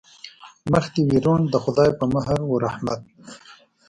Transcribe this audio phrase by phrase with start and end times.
[0.71, 3.01] مخ دې وي روڼ د خدای په مهر و رحمت.